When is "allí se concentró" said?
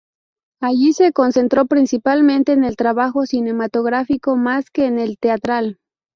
0.59-1.67